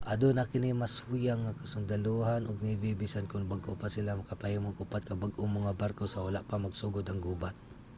[0.13, 4.81] aduna kini mas huyang nga kasundalohan ug navy bisan kon bag-o pa sila nakapahimo og
[4.85, 7.55] upat ka bag-ong mga barko sa wala pa magsugod ang gubat